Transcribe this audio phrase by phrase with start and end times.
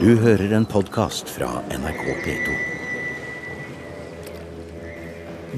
[0.00, 2.52] Du hører en podkast fra NRK P2.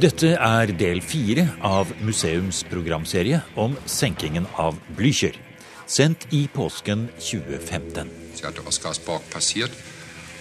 [0.03, 5.39] Dette er del fire av museums programserie om senkingen av Blücher.
[5.87, 8.11] Sendt i påsken 2015.
[8.35, 9.71] Sie hatte Oscarsborg passiert.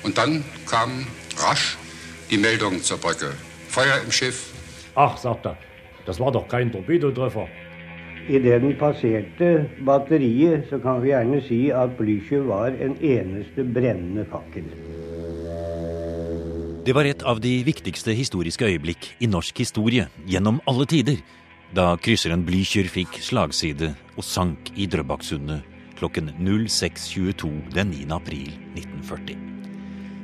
[0.02, 1.06] Und dann kam
[1.38, 1.78] rasch
[2.32, 3.30] die Meldung zur Brücke.
[3.70, 4.48] Feuer im Schiff.
[4.96, 5.60] Ach, sagt er,
[6.08, 7.48] das war doch kein Torpedotreffer.
[8.30, 9.52] Idet den passerte
[9.86, 14.68] batteriet, så kan vi gjerne si at Blücher var en eneste brennende fakkel.
[16.86, 21.20] Det var et av de viktigste historiske øyeblikk i norsk historie gjennom alle tider,
[21.74, 25.62] da krysseren Blücher fikk slagside og sank i Drøbaksundet
[26.02, 28.08] klokken 06.22 den 9.
[28.16, 29.38] april 1940.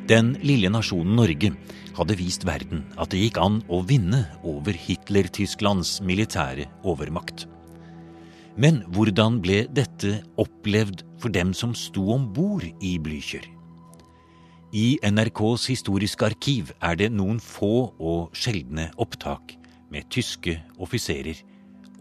[0.10, 1.52] Den lille nasjonen Norge
[1.98, 7.46] hadde vist verden at det gikk an å vinne over Hitler-Tysklands militære overmakt.
[8.58, 13.44] Men hvordan ble dette opplevd for dem som sto om bord i Blücher?
[14.74, 19.54] I NRKs historiske arkiv er det noen få og sjeldne opptak
[19.94, 21.38] med tyske offiserer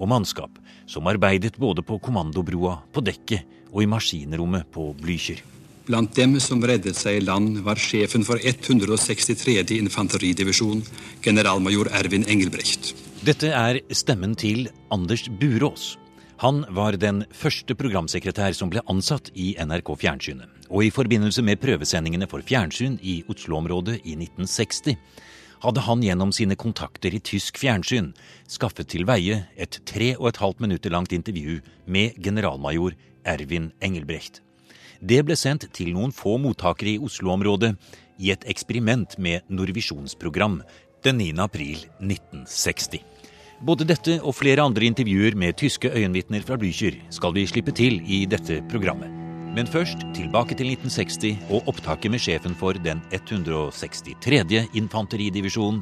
[0.01, 0.57] og mannskap
[0.89, 5.45] som arbeidet både på kommandobroa, på dekket og i maskinrommet på Blücher.
[5.87, 9.61] Blant dem som reddet seg i land, var sjefen for 163.
[9.77, 10.83] infanteridivisjon,
[11.23, 12.91] generalmajor Ervin Engelbrecht.
[13.23, 15.95] Dette er stemmen til Anders Burås.
[16.39, 20.51] Han var den første programsekretær som ble ansatt i NRK Fjernsynet.
[20.69, 24.99] Og i forbindelse med prøvesendingene for fjernsyn i Oslo-området i 1960
[25.63, 28.11] hadde han gjennom sine kontakter i tysk fjernsyn
[28.53, 34.43] skaffet til veie et tre og et halvt minutter langt intervju med generalmajor Ervin Engelbrecht.
[35.01, 37.73] Det ble sendt til noen få mottakere i Oslo-området
[38.21, 40.61] i et eksperiment med Norvisjonsprogram
[41.05, 41.33] den 9.
[41.41, 43.16] april 1960.
[43.65, 48.03] Både dette og flere andre intervjuer med tyske øyenvitner fra Blücher skal vi slippe til
[48.05, 49.09] i dette programmet.
[49.57, 54.69] Men først tilbake til 1960 og opptaket med sjefen for den 163.
[54.77, 55.81] infanteridivisjonen,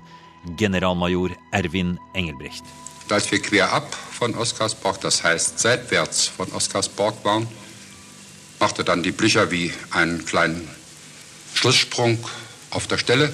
[0.58, 2.62] generalmajor Ervin Engelbrecht.
[3.10, 7.48] Als wir quer ab von Oscarsborg, das heißt seitwärts von Oscarsborg waren,
[8.60, 10.68] machte dann die Blücher wie einen kleinen
[11.54, 12.18] Schlusssprung
[12.96, 13.32] Stelle.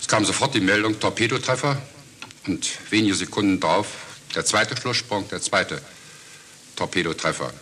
[0.00, 1.76] Es kam sofort die Meldung Torpedotreffer
[2.46, 5.80] und wenige Sekunden darauf der zweite Schlusssprung, der zweite
[6.76, 7.52] Torpedotreffer.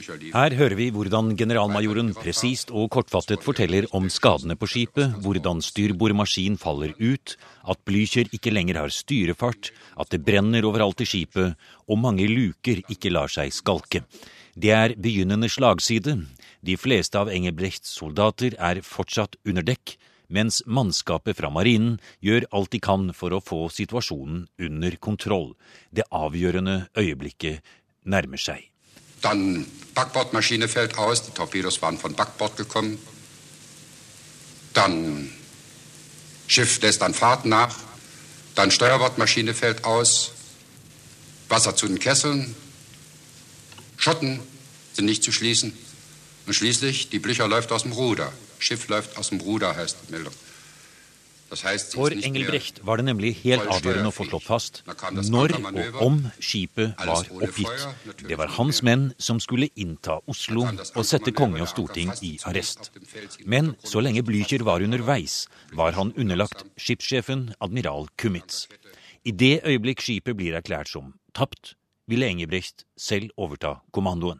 [0.00, 6.56] Her hører vi hvordan generalmajoren presist og kortfattet forteller om skadene på skipet, hvordan styrbordmaskin
[6.62, 7.34] faller ut,
[7.68, 12.80] at Blücher ikke lenger har styrefart, at det brenner overalt i skipet, og mange luker
[12.88, 14.04] ikke lar seg skalke.
[14.56, 16.16] Det er begynnende slagside.
[16.64, 19.98] De fleste av Engebrechts soldater er fortsatt under dekk,
[20.30, 25.52] mens mannskapet fra marinen gjør alt de kan for å få situasjonen under kontroll.
[25.90, 27.60] Det avgjørende øyeblikket
[28.04, 28.70] nærmer seg.
[29.20, 32.98] Dann Backbordmaschine fällt aus, die Torpedos waren von Backbord gekommen.
[34.72, 35.30] Dann
[36.46, 37.76] Schiff lässt an Fahrt nach.
[38.54, 40.32] Dann Steuerbordmaschine fällt aus.
[41.48, 42.54] Wasser zu den Kesseln.
[43.96, 44.40] Schotten
[44.94, 45.76] sind nicht zu schließen.
[46.46, 48.32] Und schließlich, die Blücher läuft aus dem Ruder.
[48.60, 50.34] Schiff läuft aus dem Ruder, heißt die Meldung.
[51.50, 54.76] For Engelbrecht var det nemlig helt avgjørende å få slått fast
[55.26, 57.86] når og om skipet var oppgitt.
[58.22, 62.92] Det var hans menn som skulle innta Oslo og sette konge og storting i arrest.
[63.42, 68.68] Men så lenge Blücher var underveis, var han underlagt skipssjefen, admiral Kummitz.
[69.26, 71.74] I det øyeblikk skipet blir erklært som tapt,
[72.06, 74.38] ville Engelbrecht selv overta kommandoen.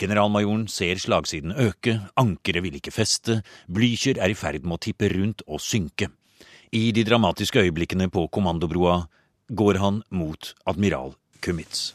[0.00, 5.10] Generalmajoren ser slagsiden øke, ankeret vil ikke feste, Blücher er i ferd med å tippe
[5.12, 6.08] rundt og synke.
[6.72, 9.02] I de dramatiske øyeblikkene på kommandobroa
[9.52, 11.12] går han mot admiral
[11.44, 11.92] Kummitz.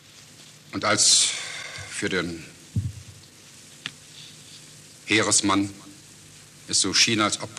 [0.73, 1.31] Und als
[1.89, 2.43] für den
[5.05, 5.69] Heeresmann
[6.67, 7.49] es so schien, als ob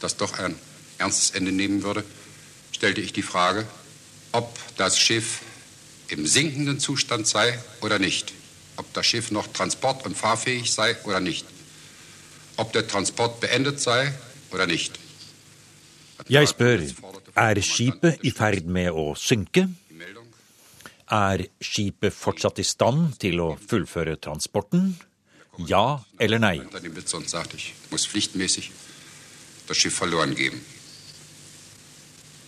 [0.00, 0.56] das doch ein
[0.98, 2.04] ernstes Ende nehmen würde,
[2.72, 3.66] stellte ich die Frage,
[4.32, 5.42] ob das Schiff
[6.08, 8.23] im sinkenden Zustand sei oder nicht.
[8.94, 11.44] Ob das Schiff noch transport- und fahrfähig sei oder nicht.
[12.56, 14.14] Ob der Transport beendet sei
[14.52, 15.00] oder nicht.
[16.28, 16.78] Jeg spør,
[17.34, 19.64] er skipet i ferd med å synke?
[21.10, 24.94] Er skipet fortsatt i stand til å fullføre transporten?
[25.58, 26.62] Ja eller nei?
[29.66, 30.60] das Schiff verloren geben.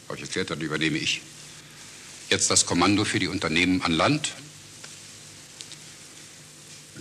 [0.07, 1.23] Habe ich erklärt, dann übernehme ich
[2.31, 4.35] jetzt das Kommando für die Unternehmen an Land.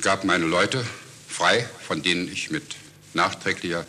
[0.01, 0.86] Gab meine Leute
[1.27, 2.75] frei, von denen ich mit
[3.13, 3.86] nachträglicher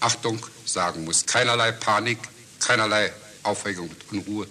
[0.00, 2.18] Achtung sagen muss, keinerlei Panik,
[2.60, 3.12] keinerlei
[3.42, 4.46] Aufregung und Unruhe.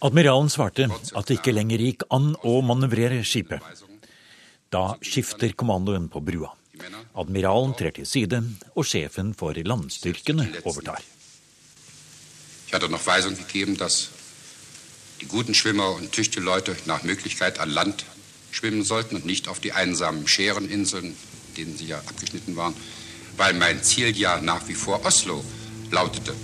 [0.00, 3.64] Admiralen svarte at det ikke lenger gikk an å manøvrere skipet.
[4.70, 6.52] Da skifter kommandoen på brua.
[7.16, 8.42] Admiralen trer til side,
[8.74, 11.00] og sjefen for landstyrkene overtar.
[12.66, 14.10] Ich hatte noch Weisung gegeben, dass
[15.20, 18.04] die guten Schwimmer und tüchtige Leute nach Möglichkeit an Land
[18.56, 21.14] schwimmen sollten und nicht auf die einsamen Schereninseln,
[21.56, 22.74] denen sie ja abgeschnitten waren,
[23.36, 25.44] weil mein Ziel ja nach wie vor Oslo
[25.90, 26.34] lautete.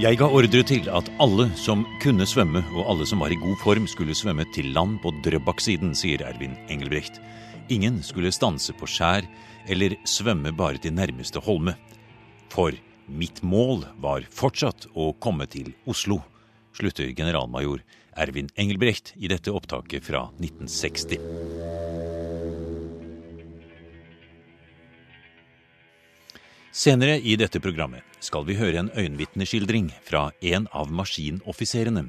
[0.00, 3.58] Jeg ga ordre til at alle som kunne svømme, og alle som var i god
[3.60, 7.20] form, skulle svømme til land på Drøbak-siden, sier Ervin Engelbrecht.
[7.68, 9.28] Ingen skulle stanse på skjær
[9.68, 11.76] eller svømme bare til nærmeste holme.
[12.50, 12.74] For
[13.06, 16.20] mitt mål var fortsatt å komme til Oslo,
[16.74, 17.84] slutter generalmajor
[18.18, 21.20] Ervin Engelbrecht i dette opptaket fra 1960.
[26.70, 32.06] Senere i dette programmet skal vi høre en øyenvitneskildring fra en av maskinoffiserene.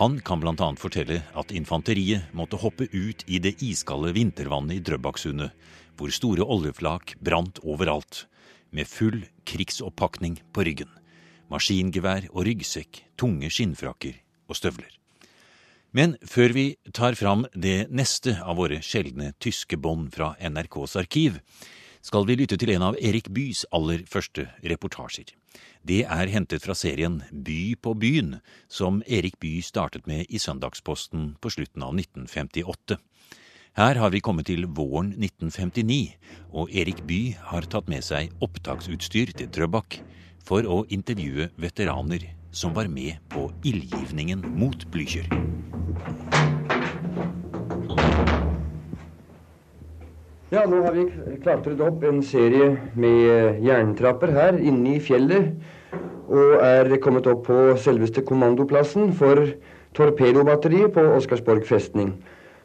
[0.00, 0.68] Han kan bl.a.
[0.80, 5.52] fortelle at infanteriet måtte hoppe ut i det iskalde vintervannet i Drøbaksundet,
[5.98, 8.26] hvor store oljeflak brant overalt,
[8.70, 10.90] med full krigsoppakning på ryggen.
[11.50, 14.20] Maskingevær og ryggsekk, tunge skinnfrakker
[14.50, 14.92] og støvler.
[15.90, 21.40] Men før vi tar fram det neste av våre sjeldne tyske bånd fra NRKs arkiv,
[22.00, 25.34] skal vi lytte til en av Erik Bys aller første reportasjer.
[25.82, 28.38] Det er hentet fra serien By på byen,
[28.68, 33.00] som Erik By startet med i Søndagsposten på slutten av 1958.
[33.78, 36.16] Her har vi kommet til våren 1959,
[36.58, 40.00] og Erik By har tatt med seg opptaksutstyr til Drøbak
[40.42, 45.28] for å intervjue veteraner som var med på ildgivningen mot Blücher.
[50.50, 51.06] Ja, nå har vi
[51.44, 55.54] klatret opp en serie med jerntrapper her inne i fjellet.
[56.26, 59.46] Og er kommet opp på selveste kommandoplassen for
[59.94, 62.16] torpedobatteriet på Oscarsborg festning.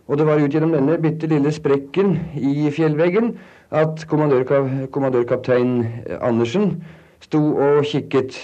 [0.07, 3.34] Og det var ut gjennom denne bitte lille sprekken i fjellveggen
[3.72, 5.80] at kommandørkap kommandørkaptein
[6.22, 6.84] Andersen
[7.25, 8.38] sto og kikket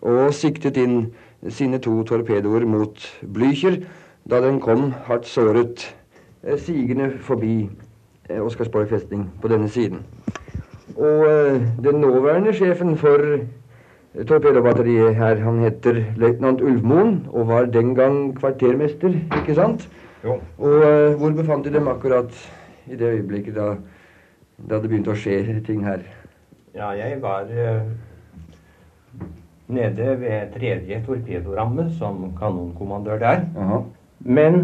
[0.00, 1.10] og siktet inn
[1.48, 3.82] sine to torpedoer mot Blücher
[4.30, 5.88] da den kom hardt såret
[6.62, 7.68] sigende forbi
[8.30, 9.98] Eh, Oscarsborg festning på denne siden.
[10.96, 17.64] Og eh, den nåværende sjefen for eh, torpedobatteriet her, han heter løytnant Ulvmoen og var
[17.64, 19.88] den gang kvartermester, ikke sant?
[20.24, 20.36] Jo.
[20.58, 22.34] Og uh, hvor befant de dem akkurat
[22.90, 23.74] i det øyeblikket da,
[24.68, 26.04] da det begynte å skje ting her?
[26.76, 27.88] Ja, jeg var uh,
[29.70, 33.44] nede ved tredje torpedoramme som kanonkommandør der.
[33.56, 33.82] Aha.
[34.20, 34.62] Men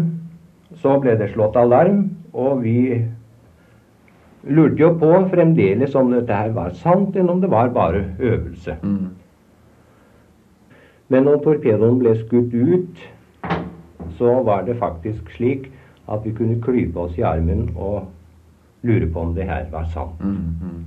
[0.81, 3.05] så ble det slått alarm, og vi
[4.47, 8.77] lurte jo på fremdeles om dette her var sant, enn om det var bare øvelse.
[8.83, 9.15] Mm.
[11.07, 13.05] Men når torpedoen ble skutt ut,
[14.17, 15.71] så var det faktisk slik
[16.11, 18.07] at vi kunne klype oss i armen og
[18.87, 20.19] lure på om det her var sant.
[20.19, 20.85] Mm, mm.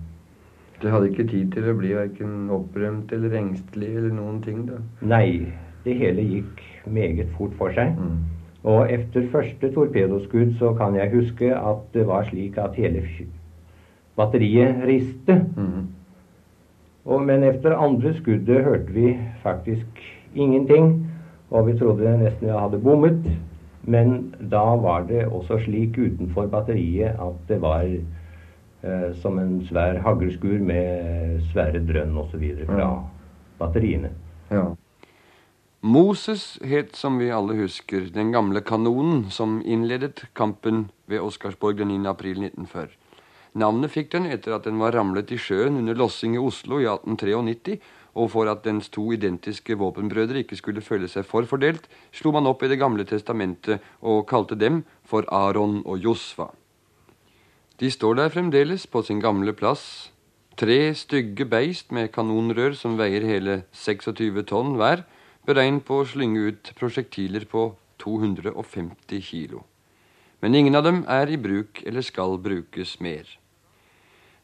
[0.83, 4.81] Det hadde ikke tid til å bli verken opprømt eller engstelig eller noen ting, da?
[5.05, 5.53] Nei,
[5.85, 7.93] det hele gikk meget fort for seg.
[7.99, 8.23] Mm.
[8.71, 13.05] Og etter første torpedoskudd så kan jeg huske at det var slik at hele
[14.17, 15.37] batteriet riste.
[15.57, 15.89] Mm.
[17.05, 20.03] Og, men etter andre skuddet hørte vi faktisk
[20.35, 21.10] ingenting,
[21.51, 23.25] og vi trodde nesten vi hadde bommet.
[23.83, 29.99] Men da var det også slik utenfor batteriet at det var eh, som en svær
[30.05, 32.45] haglskur med svære drønn osv.
[32.67, 32.91] fra Ja.
[33.59, 34.11] batteriene.
[34.51, 34.67] Ja.
[35.83, 41.89] Moses het, som vi alle husker, den gamle kanonen som innledet kampen ved Oscarsborg den
[41.89, 42.07] 9.
[42.07, 42.89] april 1940.
[43.55, 46.85] Navnet fikk den etter at den var ramlet i sjøen under lossing i Oslo i
[46.87, 47.81] 1893,
[48.15, 52.49] og for at dens to identiske våpenbrødre ikke skulle føle seg for fordelt, slo man
[52.51, 56.51] opp i Det gamle testamentet og kalte dem for Aron og Josva.
[57.81, 60.13] De står der fremdeles på sin gamle plass,
[60.57, 65.07] tre stygge beist med kanonrør som veier hele 26 tonn hver,
[65.47, 67.71] beregnet på å slynge ut prosjektiler på
[68.03, 69.65] 250 kilo.
[70.41, 73.25] Men ingen av dem er i bruk eller skal brukes mer.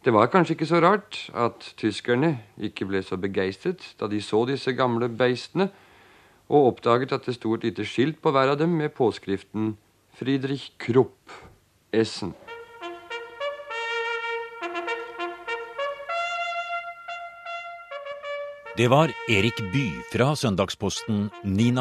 [0.06, 4.44] Det var kanskje ikke så rart at tyskerne ikke ble så begeistret da de så
[4.46, 5.66] disse gamle beistene,
[6.46, 9.72] og oppdaget at det sto et lite skilt på hver av dem med påskriften
[10.14, 11.34] Friedrich Krupp,
[11.90, 12.36] Essen.
[18.78, 21.72] Det var Erik By fra Søndagsposten 9.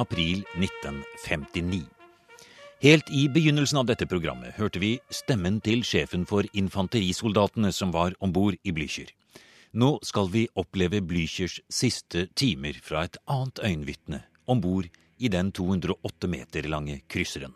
[2.76, 2.82] april 1959.
[2.82, 8.14] Helt i begynnelsen av dette programmet hørte vi stemmen til sjefen for infanterisoldatene som var
[8.20, 9.10] om bord i Blücher.
[9.74, 15.52] Nå skal vi oppleve Blüchers siste timer fra et annet øyenvitne om bord i den
[15.52, 17.54] 208 meter lange krysseren.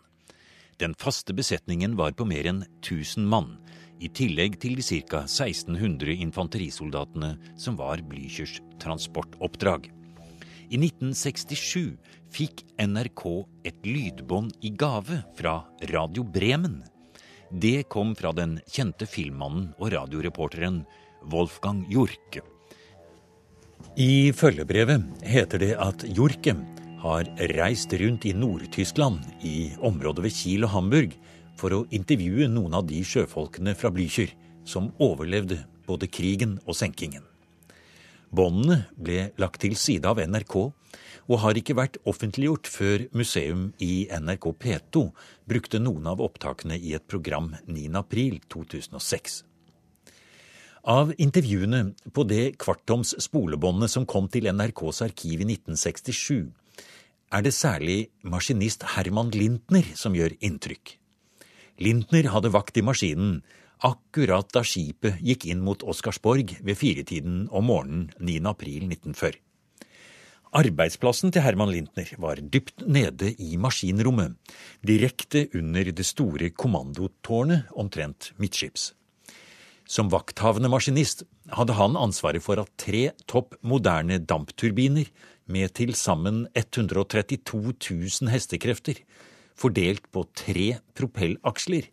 [0.80, 3.58] Den faste besetningen var på mer enn 1000 mann,
[4.00, 5.26] i tillegg til de ca.
[5.28, 9.99] 1600 infanterisoldatene som var Blüchers transportoppdrag.
[10.70, 11.96] I 1967
[12.30, 13.22] fikk NRK
[13.66, 16.76] et lydbånd i gave fra Radio Bremen.
[17.50, 20.84] Det kom fra den kjente filmmannen og radioreporteren
[21.32, 22.44] Wolfgang Jorke.
[23.98, 26.54] I følgebrevet heter det at Jorke
[27.02, 31.18] har reist rundt i Nord-Tyskland, i området ved Kiel og Hamburg,
[31.58, 34.30] for å intervjue noen av de sjøfolkene fra Blücher
[34.62, 37.26] som overlevde både krigen og senkingen.
[38.30, 40.56] Båndene ble lagt til side av NRK
[41.30, 45.04] og har ikke vært offentliggjort før museum i NRK P2
[45.50, 49.42] brukte noen av opptakene i et program 9.4.2006.
[50.90, 56.48] Av intervjuene på det kvartoms spolebåndet som kom til NRKs arkiv i 1967,
[57.30, 60.96] er det særlig maskinist Herman Lintner som gjør inntrykk.
[61.80, 63.38] Lintner hadde vakt i maskinen
[63.86, 68.42] akkurat da skipet gikk inn mot Oscarsborg ved firetiden om morgenen 9.
[68.50, 69.38] april 1940.
[70.50, 74.34] Arbeidsplassen til Herman Lintner var dypt nede i maskinrommet,
[74.82, 78.90] direkte under det store kommandotårnet omtrent midtskips.
[79.86, 81.22] Som vakthavende maskinist
[81.54, 85.06] hadde han ansvaret for at tre topp moderne dampturbiner
[85.50, 88.98] med til sammen 132 000 hestekrefter,
[89.54, 91.86] fordelt på tre propellaksler,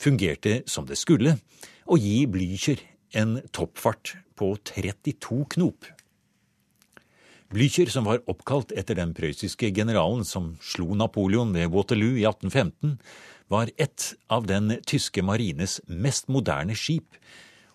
[0.00, 1.36] fungerte som det skulle,
[1.86, 2.80] og gi Blücher
[3.18, 5.86] en toppfart på 32 knop.
[7.52, 12.96] Blücher, som var oppkalt etter den prøyssiske generalen som slo Napoleon ved Waterloo i 1815,
[13.52, 17.18] var ett av den tyske marines mest moderne skip,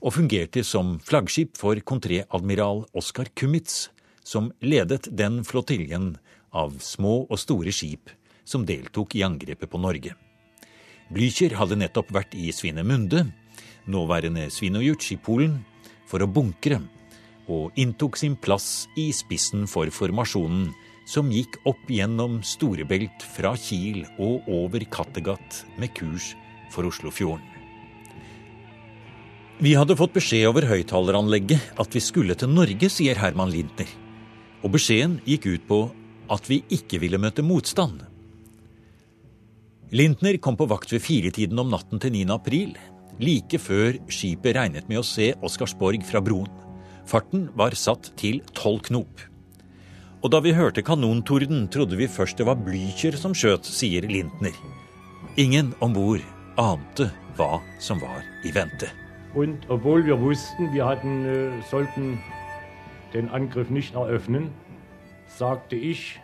[0.02, 3.90] og fungerte som flaggskip for kontreadmiral Oskar Kummitz,
[4.26, 6.16] som ledet den flotiljen
[6.52, 8.10] av små og store skip
[8.48, 10.16] som deltok i angrepet på Norge.
[11.14, 13.30] Blücher hadde nettopp vært i Svinemunde,
[13.88, 15.62] nåværende Svinojuc i Polen,
[16.08, 16.82] for å bunkre,
[17.48, 20.74] og inntok sin plass i spissen for formasjonen
[21.08, 26.34] som gikk opp gjennom Storebelt fra Kiel og over Kattegat med kurs
[26.74, 27.46] for Oslofjorden.
[29.64, 33.90] Vi hadde fått beskjed over høyttaleranlegget at vi skulle til Norge, sier Herman Lintner.
[34.62, 35.80] Og beskjeden gikk ut på
[36.30, 38.04] at vi ikke ville møte motstand.
[39.92, 42.26] Lintner kom på vakt ved firetiden om natten til 9.
[42.34, 42.74] april,
[43.24, 46.50] like før skipet regnet med å se Oscarsborg fra broen.
[47.08, 49.22] Farten var satt til tolv knop.
[50.20, 54.52] Og da vi hørte kanontorden, trodde vi først det var Blücher som skjøt, sier Lintner.
[55.40, 56.26] Ingen om bord
[56.60, 58.92] ante hva som var i vente.
[59.36, 62.20] Und obwohl wir wussten, wir hatten, äh, sollten
[63.14, 64.50] den Angriff nicht eröffnen,
[65.28, 66.20] sagte ich,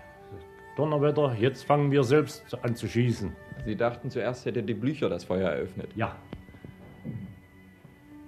[0.76, 3.32] Donnerwetter, jetzt fangen wir selbst an zu schießen.
[3.66, 5.90] Sie dachten zuerst hätte die Blücher das Feuer eröffnet.
[5.96, 6.16] Ja.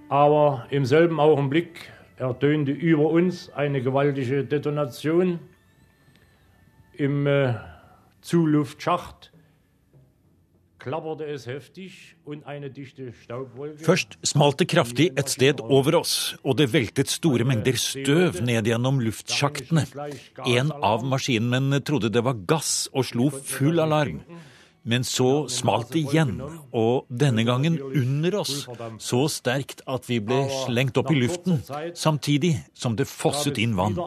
[0.10, 5.40] Aber im selben Augenblick ertönte über uns eine gewaltige Detonation
[6.94, 7.56] im äh,
[8.22, 9.32] Zuluftschacht.
[10.86, 16.36] klapperte es heftig und eine dichte Staubwolke Først smalt det kraftig et sted over oss,
[16.44, 19.88] og det veltet store mengder støv ned gjennom luftsjaktene.
[20.46, 24.22] En av maskinmennene trodde det var gass og slo full alarm.
[24.86, 26.36] Men så smalt det igjen,
[26.70, 28.68] og denne gangen under oss,
[29.02, 31.58] så sterkt at vi ble slengt opp i luften,
[31.98, 33.98] samtidig som det fosset inn vann.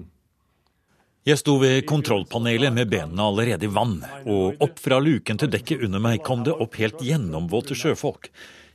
[0.00, 0.08] äh.
[1.24, 5.84] Jeg sto ved kontrollpanelet med benene allerede i vann, og opp fra luken til dekket
[5.86, 8.28] under meg kom det opp helt gjennomvåte sjøfolk.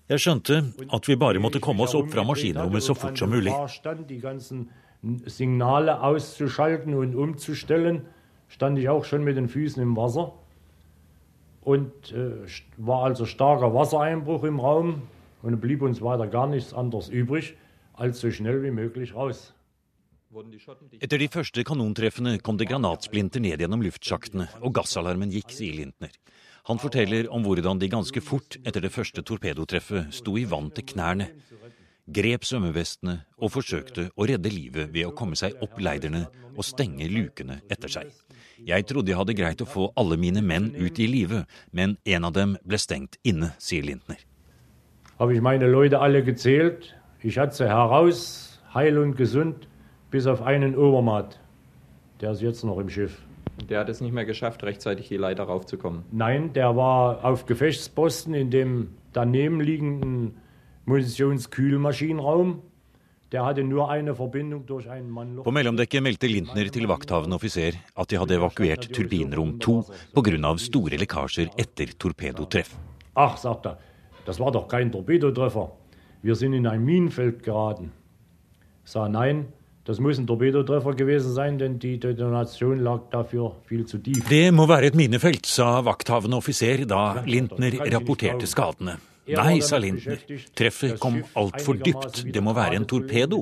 [0.09, 0.55] Jeg skjønte
[0.89, 3.51] at vi bare måtte komme oss opp fra maskinrommet så fort som mulig.
[3.53, 4.69] Da stand die ganzen
[5.29, 8.05] Signale auszuschalten und umzustellen,
[8.47, 10.33] stand ich auch schon mit den Füßen im Wasser
[11.61, 12.31] und äh,
[12.77, 15.03] war also starker Wassereinbruch im Raum
[15.43, 17.55] und blieb uns weiter gar nichts anderes übrig,
[17.93, 19.53] als so schnell wie möglich raus.
[20.99, 26.13] Etter de første kanontreffene kom det granatsplinter ned gjennom luftsjaktene, og gassalarmen gikk, sier Lintner.
[26.67, 30.85] Han forteller om hvordan de ganske fort etter det første torpedotreffet sto i vann til
[30.91, 31.29] knærne,
[32.09, 36.25] grep svømmevestene og forsøkte å redde livet ved å komme seg opp leiderne
[36.55, 38.09] og stenge lukene etter seg.
[38.65, 42.27] Jeg trodde jeg hadde greit å få alle mine menn ut i live, men en
[42.27, 44.19] av dem ble stengt inne, sier Lintner.
[45.19, 46.95] Habe ich meine Leute alle gezählt.
[47.21, 49.67] Ich hatte heraus, heil und gesund,
[50.11, 51.39] bis auf einen Obermatt.
[52.21, 53.21] Der ist jetzt noch im Schiff.
[53.67, 56.03] Der hat es nicht mehr geschafft, rechtzeitig die Leiter raufzukommen.
[56.11, 60.37] Nein, der war auf Gefechtsposten in dem daneben liegenden
[60.85, 62.61] Munitionskühlmaschinenraum.
[63.31, 65.43] Der hadde nur eine Forbindung durch ein Mannloch.
[65.43, 69.83] På mellomdekket meldte Lintner til vakthavende offiser at de hadde evakuert turbinrom 2
[70.15, 70.57] pga.
[70.57, 72.75] store lekkasjer etter torpedotreff.
[73.13, 73.77] Ach, sagt er,
[74.25, 75.71] das war doch kein Torpedotreffer.
[76.23, 77.91] Wir sind in ein Minenfeld geraten.
[78.83, 79.53] Sah nein,
[79.89, 84.21] das muss ein Torpedotreffer gewesen sein, denn die Detonation lag dafür viel zu tief.
[84.29, 88.99] Det må være et minefelt, sa vakthavende offiser da Lintner rapporterte skadene.
[89.33, 90.21] Nei, sa Lintner,
[90.57, 93.41] treffet kom altfor dypt, det må være en torpedo.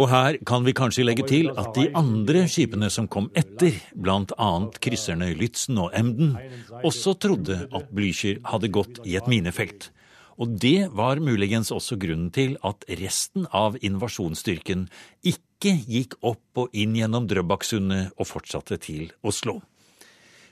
[0.00, 4.50] Og her kan vi kanskje legge til at de andre skipene som kom etter, bl.a.
[4.80, 6.36] krysserne Lützen og Emden,
[6.80, 9.90] også trodde at Blücher hadde gått i et minefelt.
[10.40, 14.86] Og det var muligens også grunnen til at resten av invasjonsstyrken
[15.20, 19.58] ikke gikk opp og inn gjennom Drøbaksundet og fortsatte til Oslo.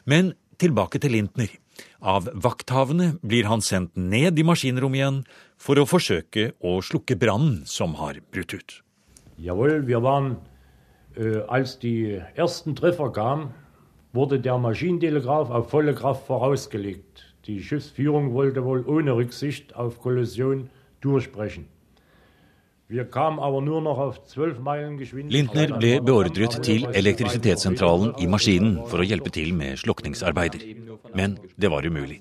[0.04, 1.48] Men tilbake til Lintner.
[2.02, 5.22] Av vakthavende blir han sendt ned i maskinrommet igjen
[5.56, 8.76] for å forsøke å slukke brannen som har brutt ut.
[9.38, 10.36] Jawohl, wir waren,
[11.16, 13.54] äh, als die ersten Treffer kamen,
[14.12, 17.27] wurde der Maschinentelegraph auf volle Kraft vorausgelegt.
[17.48, 20.68] Die Schiffsführung wollte wohl ohne Rücksicht auf Kollision
[21.00, 21.64] durchbrechen.
[22.88, 25.54] Wir kamen aber nur noch auf 12 Meilen Geschwindigkeit.
[25.54, 30.60] Lintner ble beordret til elektrisitetssentralen i maskinen for å hjelpe til med slukningsarbeider.
[31.16, 32.20] Men det var umulig.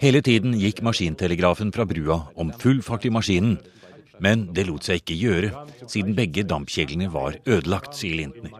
[0.00, 3.58] Hele tiden gikk maskintelegrafen fra brua om full fart i maskinen.
[4.24, 8.56] Men det lot seg ikke gjøre, siden begge dampkjeglene var ødelagt, sier Lintner.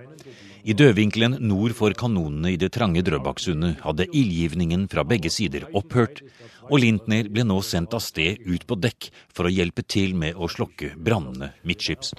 [0.62, 6.20] I dødvinkelen nord for kanonene i det trange Drøbaksundet hadde ildgivningen fra begge sider opphørt,
[6.68, 10.38] og Lintner ble nå sendt av sted ut på dekk for å hjelpe til med
[10.38, 12.14] å slokke brannene midtskips.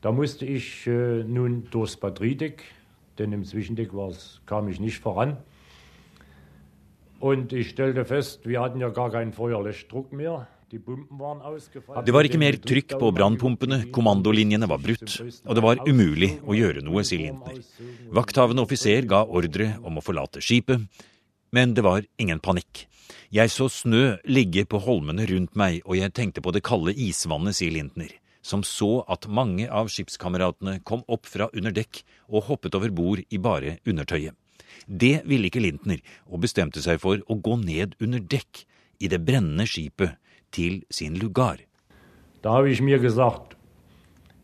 [0.00, 2.62] Da musste ich äh, nun durchs Batteriedeck,
[3.18, 3.90] denn im Zwischendeck
[4.46, 5.38] kam ich nicht voran.
[7.18, 10.46] Und ich stellte fest, wir hatten ja gar noe Feuerlöschdruck mehr.
[10.68, 15.14] Det var ikke mer trykk på brannpumpene, kommandolinjene var brutt,
[15.46, 17.62] og det var umulig å gjøre noe, sier Lintner.
[18.12, 20.84] Vakthavende offiser ga ordre om å forlate skipet,
[21.56, 22.84] men det var ingen panikk.
[23.32, 27.56] Jeg så snø ligge på holmene rundt meg, og jeg tenkte på det kalde isvannet,
[27.56, 28.12] sier Lintner,
[28.44, 33.24] som så at mange av skipskameratene kom opp fra under dekk og hoppet over bord
[33.24, 34.36] i bare undertøyet.
[34.84, 38.66] Det ville ikke Lintner, og bestemte seg for å gå ned under dekk
[39.00, 40.18] i det brennende skipet
[40.52, 41.56] til sin lugar.
[42.42, 43.56] Da habe ich mir gesagt,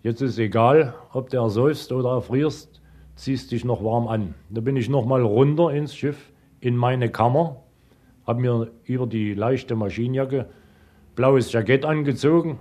[0.02, 2.80] jetzt ist egal, ob du ersäufst oder erfrierst,
[3.16, 4.34] ziehst dich noch warm an.
[4.50, 7.62] Da bin ich noch mal runter ins Schiff, in meine Kammer,
[8.26, 10.48] habe mir über die leichte Maschinenjacke
[11.14, 12.58] blaues Jackett angezogen.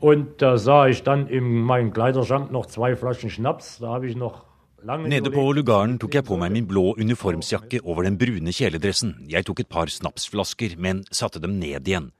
[0.00, 3.78] Und da sah ich dann in meinem Kleiderschrank noch zwei Flaschen Schnaps.
[3.78, 4.44] Da habe ich noch
[4.84, 9.14] Nede på lugaren tok jeg på meg min blå uniformsjakke over den brune kjeledressen.
[9.32, 12.10] Jeg tok et par snapsflasker, men satte dem ned igjen.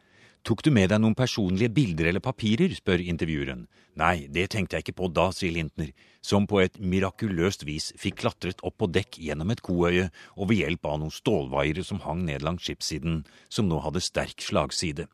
[0.48, 3.66] Tok du med deg noen personlige bilder eller papirer, spør intervjueren.
[4.00, 5.92] Nei, det tenkte jeg ikke på da, sier Lintner,
[6.24, 10.64] som på et mirakuløst vis fikk klatret opp på dekk gjennom et koøye og ved
[10.64, 15.04] hjelp av noen stålvaiere som hang ned langs skipssiden, som nå hadde sterk slagside.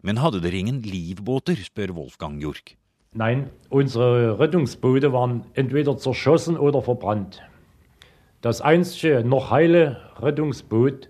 [0.00, 2.77] Men hadde dere ingen livbåter, spør Wolfgang Jork.
[3.12, 7.42] Nein, unsere Rettungsboote waren entweder zerschossen oder verbrannt.
[8.40, 11.08] Das einzige noch heile Rettungsboot,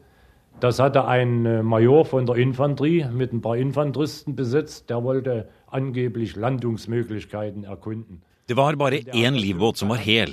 [0.60, 5.48] das hatte ein äh, Major von der Infanterie mit ein paar Infanteristen besetzt, der wollte
[5.66, 8.22] angeblich Landungsmöglichkeiten erkunden.
[8.48, 10.32] Det var bare én livbåt som var hel,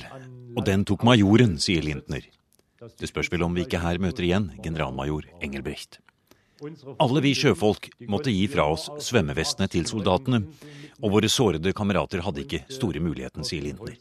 [0.56, 2.23] og den tok majoren, sier Lintner.
[2.99, 5.99] Det spørs vel om vi ikke her møter igjen generalmajor Engelbrecht.
[7.00, 10.44] Alle vi sjøfolk måtte gi fra oss svømmevestene til soldatene,
[11.04, 13.98] og våre sårede kamerater hadde ikke store muligheten, sier Lindner.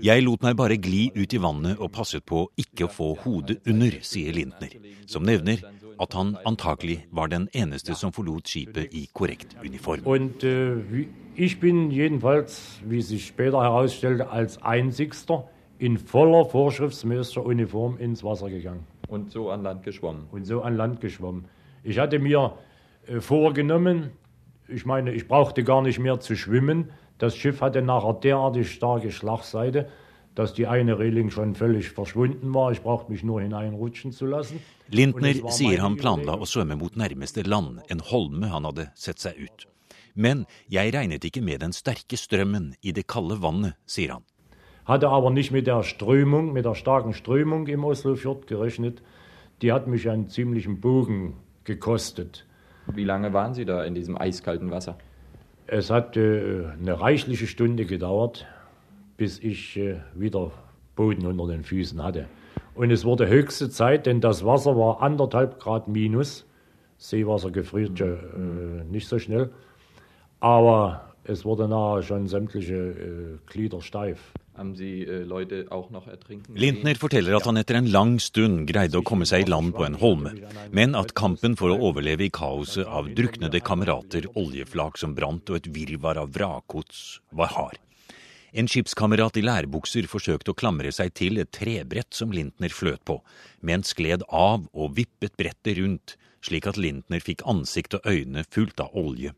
[0.00, 3.58] Jeg lot meg bare gli ut i vannet og passet på ikke å få hodet
[3.68, 4.72] under, sier Lindner,
[5.06, 5.60] som nevner
[6.00, 10.00] at han antakelig var den eneste som forlot skipet i korrekt uniform.
[10.06, 10.42] Und
[10.90, 15.44] wie- ich bin jedenfalls, wie sich später herausstellte, als einzigster
[15.78, 18.86] in voller vorschriftsmäßiger Uniform ins Wasser gegangen.
[19.08, 20.26] Und so an Land geschwommen.
[20.32, 21.44] und so an Land geschwommen.
[21.84, 22.56] Ich hatte mir
[23.06, 24.10] äh, vorgenommen,
[24.68, 26.90] ich meine, ich brauchte gar nicht mehr zu schwimmen.
[27.18, 29.88] Das Schiff hatte nachher derartig starke Schlagseite,
[30.34, 32.72] dass die eine Reling schon völlig verschwunden war.
[32.72, 34.60] Ich brauchte mich nur hineinrutschen zu lassen.
[34.88, 39.20] Lintner war sier han planla å svømme mot nærmeste land, en holme han hadde sett
[39.20, 39.68] seg ut.
[40.14, 44.24] Men jeg regnet ikke med den sterke strømmen i det kalde vannet, sier han.
[44.88, 49.02] Hatte aber nicht mit der Strömung, mit der starken Strömung im Oslofjord gerechnet.
[49.62, 52.46] Die hat mich einen ziemlichen Bogen gekostet.
[52.86, 54.98] Wie lange waren Sie da in diesem eiskalten Wasser?
[55.66, 58.46] Es hat äh, eine reichliche Stunde gedauert,
[59.16, 60.52] bis ich äh, wieder
[60.94, 62.26] Boden unter den Füßen hatte.
[62.74, 66.46] Und es wurde höchste Zeit, denn das Wasser war anderthalb Grad minus.
[66.98, 69.50] Seewasser gefriert ja äh, nicht so schnell.
[70.40, 74.32] Aber es wurde nachher schon sämtliche äh, Glieder steif.
[74.56, 75.24] Äh,
[76.54, 79.82] Lintner forteller at han etter en lang stund greide å komme seg i land på
[79.82, 80.30] en holme,
[80.70, 85.58] men at kampen for å overleve i kaoset av druknede kamerater, oljeflak som brant og
[85.58, 87.80] et virvar av vrakgods var hard.
[88.54, 93.18] En skipskamerat i lærbukser forsøkte å klamre seg til et trebrett som Lintner fløt på,
[93.58, 96.14] men skled av og vippet brettet rundt,
[96.46, 99.34] slik at Lintner fikk ansikt og øyne fullt av olje.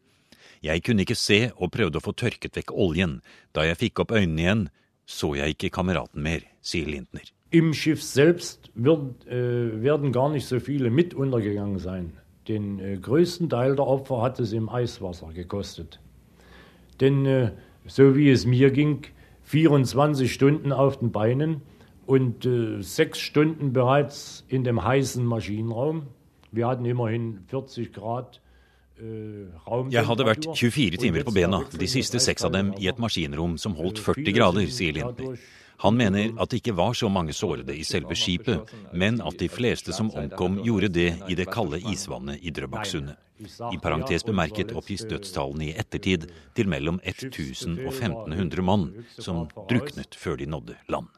[0.60, 3.22] Jeg kunne ikke se og prøvde å få tørket vekk oljen.
[3.56, 4.68] Da jeg fikk opp øynene igjen,
[5.06, 7.22] så jeg ikke kameraten mer, sier Lintner.
[7.50, 12.12] Im Schiff selbst wird, äh, werden gar nicht so viele mit untergegangen sein.
[12.48, 16.00] Den äh, größten Teil der Opfer hat es im Eiswasser gekostet.
[17.00, 17.52] Denn äh,
[17.86, 19.02] so wie es mir ging,
[19.44, 21.62] 24 Stunden auf den Beinen
[22.04, 26.08] und äh, sechs Stunden bereits in dem heißen Maschinenraum.
[26.50, 28.40] Wir hatten immerhin 40 Grad.
[29.00, 32.98] Äh, Jeg hadde vært 24 timer på bena, de siste seks av dem i et
[33.02, 35.36] maskinrom som holdt 40 grader, sier Lintner.
[35.84, 39.48] Han mener at det ikke var så mange sårede i selve skipet, men at de
[39.52, 43.16] fleste som omkom, gjorde det i det kalde isvannet i Drøbaksundet.
[43.72, 46.24] I parentes bemerket oppgis dødstallene i ettertid
[46.56, 51.10] til mellom 1000 og 1500 mann som druknet før de nådde land.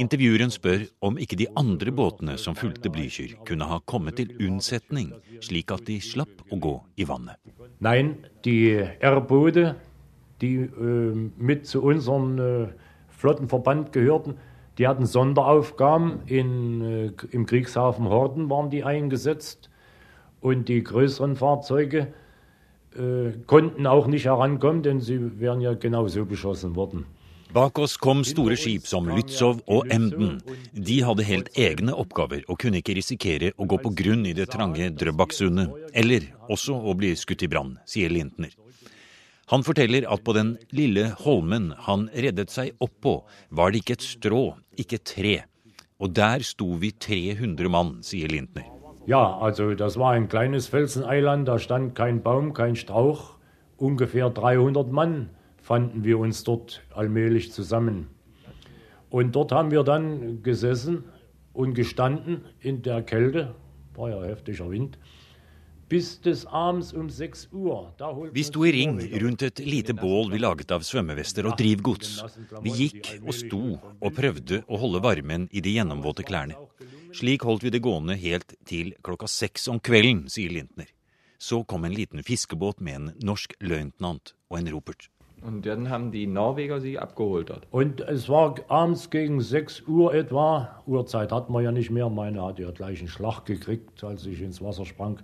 [0.00, 5.12] Intervjueren spør om ikke de andre båtene som fulgte Blücher, kunne ha kommet til unnsetning,
[5.40, 7.38] slik at de slapp å gå i vannet.
[7.78, 9.76] Nein, die R-Boote,
[10.40, 11.68] die äh, mit
[13.26, 14.34] Flottenverband gehörten,
[14.78, 16.20] die hatten Sonderaufgaben.
[16.26, 19.68] In, äh, Im Kriegshafen Horden waren die eingesetzt
[20.40, 22.06] und die größeren Fahrzeuge
[22.94, 27.06] äh, konnten auch nicht herankommen, denn sie wären ja genauso beschossen worden.
[27.52, 30.40] Bak oss kom store skip som Lützow og Emden.
[30.72, 34.50] De hadde helt egne oppgaver og kunne ikke risikere å gå på grunn i det
[34.54, 38.54] trange Drøbaksundet, eller også å bli skutt i brann, sier Lintner.
[39.46, 43.12] Han forteller at på den lille holmen han reddet seg opp på,
[43.54, 44.40] var det ikke et strå,
[44.74, 45.34] ikke et tre.
[46.02, 48.66] Og der sto vi 300 mann, sier Lintner.
[49.06, 53.36] Ja, altså, das var en kleines Felseneiland, Der stand kein Baum, kein Strauch.
[53.78, 55.30] Ungefähr 300 Mann
[55.62, 58.08] fanden wir uns dort allmählich zusammen.
[59.10, 61.04] Und dort haben wir dann gesessen
[61.52, 63.54] und gestanden in der Kälte,
[63.94, 64.98] war ja heftiger Wind,
[65.88, 66.00] Vi
[68.42, 72.16] sto i ring rundt et lite bål vi laget av svømmevester og drivgods.
[72.64, 76.58] Vi gikk og sto og prøvde å holde varmen i de gjennomvåte klærne.
[77.14, 80.90] Slik holdt vi det gående helt til klokka seks om kvelden, sier Lintner.
[81.38, 85.06] Så kom en liten fiskebåt med en norsk løytnant og en ropert.
[85.42, 87.66] Und dann haben die Norweger Sie abgeholt dort.
[87.70, 90.82] Und es war abends gegen 6 Uhr etwa.
[90.86, 92.10] Uhrzeit hatten wir ja nicht mehr.
[92.10, 95.20] Meine hatte ja gleich einen Schlag gekriegt, als ich ins Wasser sprang.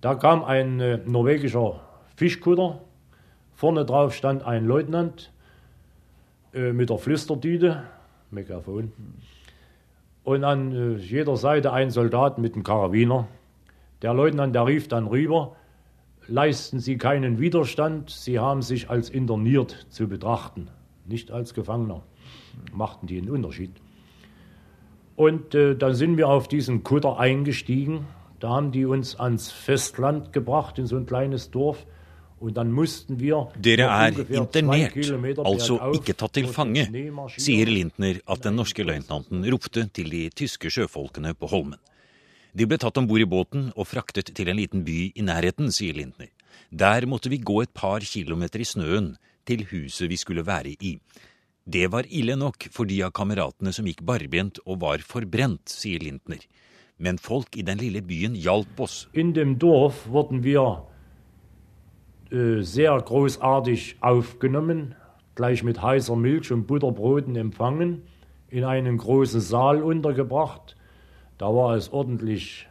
[0.00, 1.80] Da kam ein äh, norwegischer
[2.16, 2.80] Fischkutter.
[3.54, 5.32] Vorne drauf stand ein Leutnant
[6.54, 7.82] äh, mit der Flüstertüte,
[8.30, 8.92] Megafon.
[10.24, 13.28] Und an äh, jeder Seite ein Soldat mit einem Karabiner.
[14.00, 15.56] Der Leutnant, der rief dann rüber,
[16.26, 20.68] leisten Sie keinen Widerstand, Sie haben sich als interniert zu betrachten,
[21.04, 22.02] nicht als Gefangener.
[22.72, 23.72] Machten die einen Unterschied.
[25.16, 28.06] Und äh, dann sind wir auf diesen Kutter eingestiegen.
[28.40, 31.86] Da haben die uns ans Festland gebracht, in so ein kleines Dorf.
[32.40, 34.94] Dere er internert,
[35.44, 36.86] altså ikke tatt til fange,
[37.36, 41.76] sier Lintner at den norske løytnanten ropte til de tyske sjøfolkene på Holmen.
[42.56, 45.68] De ble tatt om bord i båten og fraktet til en liten by i nærheten,
[45.68, 46.32] sier Lintner.
[46.72, 49.12] Der måtte vi gå et par kilometer i snøen
[49.44, 50.96] til huset vi skulle være i.
[51.68, 56.00] Det var ille nok for de av kameratene som gikk barbent og var forbrent, sier
[56.00, 56.40] Lintner.
[57.02, 59.08] Men folk i den lille byen hjalp oss.
[59.12, 60.82] In dem Dorf wurden wir
[62.30, 64.94] äh, sehr großartig aufgenommen,
[65.34, 68.02] gleich mit heißer Milch und Butterbroten empfangen,
[68.50, 70.76] in einen großen Saal untergebracht.
[71.38, 72.68] Da war es ordentlich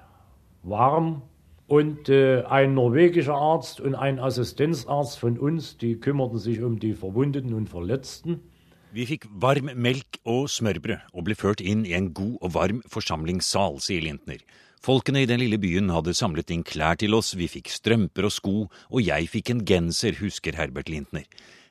[0.62, 1.24] warm.
[1.66, 6.94] Und äh, ein norwegischer Arzt und ein Assistenzarzt von uns, die kümmerten sich um die
[6.94, 8.42] Verwundeten und Verletzten.
[8.90, 12.80] Vi fikk varm melk og smørbrød og ble ført inn i en god og varm
[12.90, 14.42] forsamlingssal, sier Lintner.
[14.82, 18.34] Folkene i den lille byen hadde samlet inn klær til oss, vi fikk strømper og
[18.34, 18.56] sko,
[18.90, 21.28] og jeg fikk en genser, husker Herbert Lintner.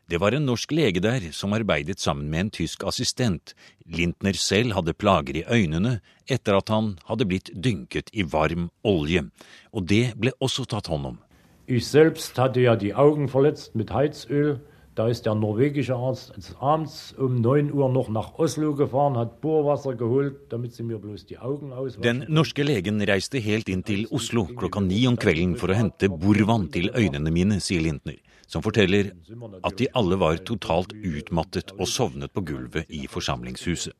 [0.09, 3.57] Det var en norsk lege der som arbeidet sammen med en tysk assistent.
[3.85, 5.99] Lintner selv hadde plager i øynene
[6.31, 9.27] etter at han hadde blitt dynket i varm olje,
[9.75, 11.21] og det ble også tatt hånd om.
[11.69, 14.61] Jeg selv hadde ja de øynene med mit Heizöl.
[14.99, 19.95] Da ist der norwegische Arzt abends um 9 Uhr noch nach Oslo gefahren, hat Bohrwasser
[19.95, 22.03] geholt, damit sie mir bloß die Augen auswaschen.
[22.03, 26.11] Den norske legen reiste helt inn til Oslo klokka ni om kvelden for å hente
[26.11, 28.19] borvann til øynene mine, sier Lintner,
[28.51, 29.13] som forteller
[29.63, 33.95] at de alle var totalt utmattet og sovnet på gulvet i forsamlingshuset.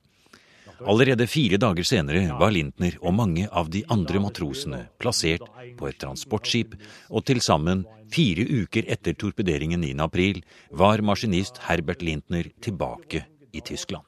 [0.87, 5.45] Allerede fire dager senere var Lintner og mange av de andre matrosene plassert
[5.79, 6.77] på et transportskip,
[7.11, 10.45] og til sammen fire uker etter torpederingen 9.4
[10.79, 14.08] var maskinist Herbert Lintner tilbake i Tyskland.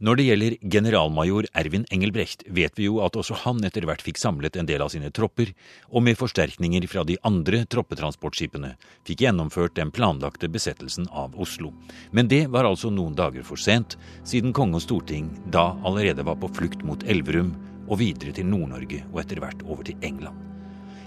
[0.00, 4.16] Når det gjelder generalmajor Ervin Engelbrecht, vet vi jo at også han etter hvert fikk
[4.16, 5.50] samlet en del av sine tropper,
[5.92, 8.70] og med forsterkninger fra de andre troppetransportskipene
[9.04, 11.74] fikk gjennomført den planlagte besettelsen av Oslo.
[12.16, 16.40] Men det var altså noen dager for sent, siden konge og storting da allerede var
[16.40, 17.52] på flukt mot Elverum
[17.90, 20.46] og videre til Nord-Norge og etter hvert over til England.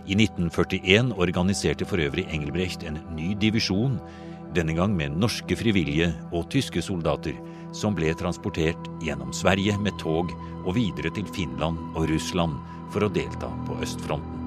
[0.05, 3.97] I 1941 organiserte for øvrig Engelbrecht en ny divisjon,
[4.55, 7.35] denne gang med norske frivillige og tyske soldater,
[7.73, 10.31] som ble transportert gjennom Sverige med tog
[10.63, 12.53] og videre til Finland og Russland
[12.93, 14.39] for å delta på østfronten.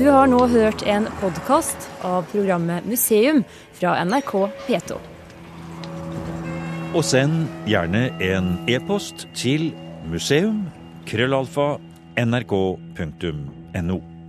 [0.00, 3.42] Du har nå hørt en podkast av programmet Museum
[3.76, 4.32] fra NRK
[4.64, 4.96] P2.
[6.96, 9.74] Og send gjerne en e-post til
[10.08, 11.90] museum.krøllalfa.nrk.no.
[12.20, 14.19] nrk.no.